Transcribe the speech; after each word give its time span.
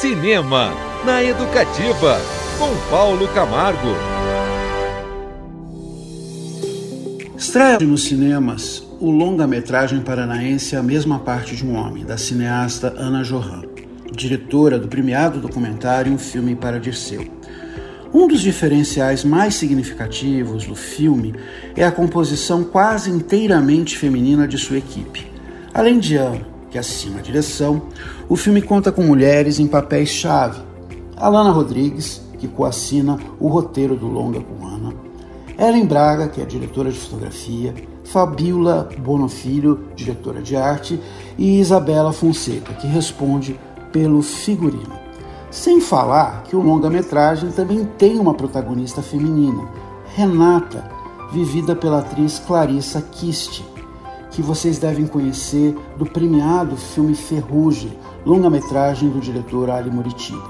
Cinema 0.00 0.74
na 1.06 1.24
Educativa, 1.24 2.20
com 2.58 2.90
Paulo 2.90 3.26
Camargo. 3.28 3.94
Estreia 7.34 7.78
nos 7.78 8.04
cinemas 8.04 8.86
o 9.00 9.10
longa-metragem 9.10 10.02
paranaense 10.02 10.76
A 10.76 10.82
Mesma 10.82 11.20
Parte 11.20 11.56
de 11.56 11.64
um 11.64 11.74
Homem, 11.74 12.04
da 12.04 12.18
cineasta 12.18 12.92
Ana 12.94 13.22
Johan, 13.22 13.62
diretora 14.12 14.78
do 14.78 14.86
premiado 14.86 15.40
documentário 15.40 16.12
Um 16.12 16.18
Filme 16.18 16.54
para 16.54 16.78
Dirceu. 16.78 17.26
Um 18.12 18.28
dos 18.28 18.42
diferenciais 18.42 19.24
mais 19.24 19.54
significativos 19.54 20.66
do 20.66 20.74
filme 20.74 21.34
é 21.74 21.86
a 21.86 21.90
composição 21.90 22.62
quase 22.64 23.10
inteiramente 23.10 23.96
feminina 23.96 24.46
de 24.46 24.58
sua 24.58 24.76
equipe. 24.76 25.26
Além 25.72 25.98
de 25.98 26.16
Ana, 26.16 26.55
que 26.76 26.78
assina 26.78 27.20
a 27.20 27.22
direção, 27.22 27.80
o 28.28 28.36
filme 28.36 28.60
conta 28.60 28.92
com 28.92 29.02
mulheres 29.02 29.58
em 29.58 29.66
papéis-chave. 29.66 30.60
Alana 31.16 31.50
Rodrigues, 31.50 32.20
que 32.38 32.46
coassina 32.46 33.18
o 33.40 33.48
roteiro 33.48 33.96
do 33.96 34.06
longa 34.06 34.40
com 34.40 34.66
Ana. 34.66 34.92
Ellen 35.58 35.86
Braga, 35.86 36.28
que 36.28 36.42
é 36.42 36.44
diretora 36.44 36.92
de 36.92 36.98
fotografia. 36.98 37.74
Fabiola 38.04 38.90
Bonofilho, 38.98 39.86
diretora 39.96 40.42
de 40.42 40.54
arte. 40.54 41.00
E 41.38 41.58
Isabela 41.58 42.12
Fonseca, 42.12 42.74
que 42.74 42.86
responde 42.86 43.58
pelo 43.90 44.20
figurino. 44.20 44.92
Sem 45.50 45.80
falar 45.80 46.42
que 46.42 46.54
o 46.54 46.60
longa-metragem 46.60 47.52
também 47.52 47.86
tem 47.96 48.18
uma 48.18 48.34
protagonista 48.34 49.00
feminina, 49.00 49.66
Renata, 50.14 50.90
vivida 51.32 51.74
pela 51.74 52.00
atriz 52.00 52.38
Clarissa 52.38 53.00
Kist 53.00 53.64
que 54.36 54.42
vocês 54.42 54.78
devem 54.78 55.06
conhecer 55.06 55.74
do 55.96 56.04
premiado 56.04 56.76
filme 56.76 57.14
Ferrugem, 57.14 57.96
longa-metragem 58.22 59.08
do 59.08 59.18
diretor 59.18 59.70
Ali 59.70 59.90
Moritiba. 59.90 60.44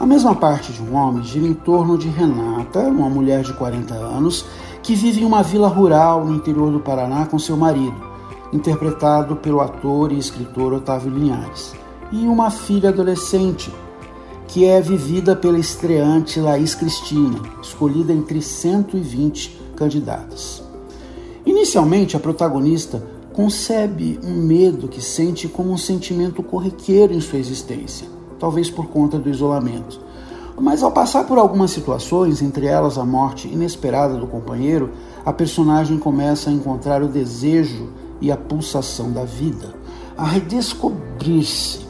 A 0.00 0.04
mesma 0.04 0.34
parte 0.34 0.72
de 0.72 0.82
um 0.82 0.96
homem 0.96 1.22
gira 1.22 1.46
em 1.46 1.54
torno 1.54 1.96
de 1.96 2.08
Renata, 2.08 2.80
uma 2.80 3.08
mulher 3.08 3.44
de 3.44 3.52
40 3.52 3.94
anos, 3.94 4.44
que 4.82 4.96
vive 4.96 5.20
em 5.20 5.24
uma 5.24 5.40
vila 5.40 5.68
rural 5.68 6.24
no 6.24 6.34
interior 6.34 6.72
do 6.72 6.80
Paraná 6.80 7.26
com 7.26 7.38
seu 7.38 7.56
marido, 7.56 7.94
interpretado 8.52 9.36
pelo 9.36 9.60
ator 9.60 10.10
e 10.10 10.18
escritor 10.18 10.72
Otávio 10.72 11.12
Linhares, 11.12 11.72
e 12.10 12.26
uma 12.26 12.50
filha 12.50 12.88
adolescente, 12.88 13.72
que 14.48 14.64
é 14.64 14.80
vivida 14.80 15.36
pela 15.36 15.60
estreante 15.60 16.40
Laís 16.40 16.74
Cristina, 16.74 17.38
escolhida 17.62 18.12
entre 18.12 18.42
120 18.42 19.74
candidatas. 19.76 20.69
Inicialmente, 21.60 22.16
a 22.16 22.20
protagonista 22.20 23.02
concebe 23.34 24.18
um 24.24 24.32
medo 24.32 24.88
que 24.88 25.02
sente 25.02 25.46
como 25.46 25.70
um 25.70 25.76
sentimento 25.76 26.42
corriqueiro 26.42 27.12
em 27.12 27.20
sua 27.20 27.38
existência, 27.38 28.08
talvez 28.38 28.70
por 28.70 28.86
conta 28.86 29.18
do 29.18 29.28
isolamento. 29.28 30.00
Mas 30.58 30.82
ao 30.82 30.90
passar 30.90 31.24
por 31.24 31.36
algumas 31.36 31.70
situações, 31.70 32.40
entre 32.40 32.64
elas 32.64 32.96
a 32.96 33.04
morte 33.04 33.46
inesperada 33.46 34.16
do 34.16 34.26
companheiro, 34.26 34.92
a 35.22 35.34
personagem 35.34 35.98
começa 35.98 36.48
a 36.48 36.52
encontrar 36.52 37.02
o 37.02 37.08
desejo 37.08 37.90
e 38.22 38.32
a 38.32 38.38
pulsação 38.38 39.12
da 39.12 39.24
vida, 39.24 39.74
a 40.16 40.24
redescobrir-se. 40.24 41.86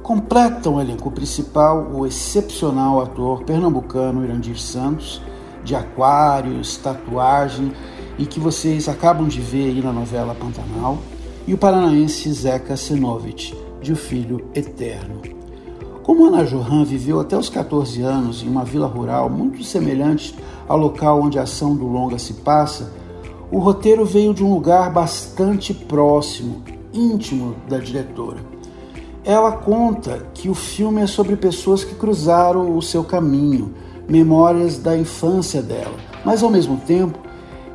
Completam 0.00 0.76
o 0.76 0.80
elenco 0.80 1.10
principal 1.10 1.90
o 1.92 2.06
excepcional 2.06 3.00
ator 3.00 3.42
pernambucano 3.42 4.22
Irandir 4.22 4.60
Santos, 4.60 5.20
de 5.64 5.74
aquários, 5.74 6.76
tatuagem 6.76 7.72
e 8.20 8.26
que 8.26 8.38
vocês 8.38 8.86
acabam 8.86 9.26
de 9.26 9.40
ver 9.40 9.70
aí 9.70 9.80
na 9.80 9.90
novela 9.90 10.34
Pantanal, 10.34 10.98
e 11.46 11.54
o 11.54 11.58
paranaense 11.58 12.30
Zeca 12.30 12.76
Senovich, 12.76 13.56
de 13.80 13.94
O 13.94 13.96
Filho 13.96 14.44
Eterno. 14.54 15.22
Como 16.02 16.26
Ana 16.26 16.44
Johan 16.44 16.84
viveu 16.84 17.18
até 17.18 17.34
os 17.34 17.48
14 17.48 18.02
anos 18.02 18.42
em 18.42 18.48
uma 18.48 18.62
vila 18.62 18.86
rural 18.86 19.30
muito 19.30 19.64
semelhante 19.64 20.36
ao 20.68 20.76
local 20.76 21.22
onde 21.22 21.38
a 21.38 21.44
ação 21.44 21.74
do 21.74 21.86
longa 21.86 22.18
se 22.18 22.34
passa, 22.34 22.92
o 23.50 23.58
roteiro 23.58 24.04
veio 24.04 24.34
de 24.34 24.44
um 24.44 24.52
lugar 24.52 24.92
bastante 24.92 25.72
próximo, 25.72 26.62
íntimo 26.92 27.56
da 27.70 27.78
diretora. 27.78 28.40
Ela 29.24 29.52
conta 29.52 30.26
que 30.34 30.50
o 30.50 30.54
filme 30.54 31.00
é 31.00 31.06
sobre 31.06 31.36
pessoas 31.36 31.84
que 31.84 31.94
cruzaram 31.94 32.76
o 32.76 32.82
seu 32.82 33.02
caminho, 33.02 33.72
memórias 34.06 34.76
da 34.76 34.94
infância 34.94 35.62
dela, 35.62 35.96
mas 36.22 36.42
ao 36.42 36.50
mesmo 36.50 36.76
tempo 36.76 37.29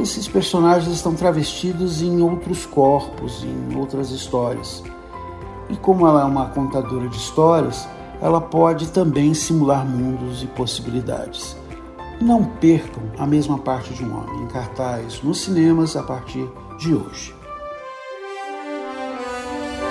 esses 0.00 0.28
personagens 0.28 0.94
estão 0.94 1.14
travestidos 1.14 2.00
em 2.00 2.22
outros 2.22 2.64
corpos, 2.64 3.44
em 3.44 3.76
outras 3.76 4.10
histórias. 4.10 4.82
E 5.68 5.76
como 5.76 6.06
ela 6.06 6.22
é 6.22 6.24
uma 6.24 6.46
contadora 6.46 7.08
de 7.08 7.16
histórias, 7.16 7.86
ela 8.20 8.40
pode 8.40 8.88
também 8.88 9.34
simular 9.34 9.84
mundos 9.84 10.42
e 10.42 10.46
possibilidades. 10.46 11.56
Não 12.20 12.44
percam 12.44 13.02
a 13.18 13.26
mesma 13.26 13.58
parte 13.58 13.92
de 13.94 14.04
um 14.04 14.16
homem 14.16 14.42
em 14.42 14.46
cartaz 14.46 15.22
nos 15.22 15.40
cinemas 15.40 15.96
a 15.96 16.02
partir 16.02 16.48
de 16.78 16.94
hoje. 16.94 17.34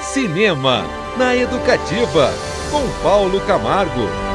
Cinema 0.00 0.84
na 1.16 1.36
Educativa 1.36 2.32
com 2.70 3.02
Paulo 3.02 3.40
Camargo. 3.42 4.27